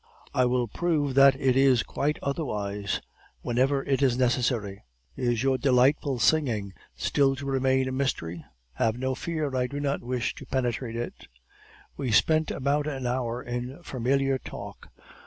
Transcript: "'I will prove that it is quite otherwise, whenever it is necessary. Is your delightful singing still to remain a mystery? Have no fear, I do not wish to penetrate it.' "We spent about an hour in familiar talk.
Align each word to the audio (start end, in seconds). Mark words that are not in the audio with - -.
"'I 0.33 0.45
will 0.45 0.67
prove 0.67 1.13
that 1.13 1.39
it 1.39 1.55
is 1.55 1.83
quite 1.83 2.17
otherwise, 2.23 3.01
whenever 3.43 3.83
it 3.83 4.01
is 4.01 4.17
necessary. 4.17 4.81
Is 5.15 5.43
your 5.43 5.59
delightful 5.59 6.17
singing 6.17 6.73
still 6.95 7.35
to 7.35 7.45
remain 7.45 7.87
a 7.87 7.91
mystery? 7.91 8.43
Have 8.73 8.97
no 8.97 9.13
fear, 9.13 9.55
I 9.55 9.67
do 9.67 9.79
not 9.79 10.01
wish 10.01 10.33
to 10.33 10.45
penetrate 10.47 10.95
it.' 10.95 11.27
"We 11.97 12.09
spent 12.11 12.49
about 12.49 12.87
an 12.87 13.05
hour 13.05 13.43
in 13.43 13.83
familiar 13.83 14.39
talk. 14.39 14.89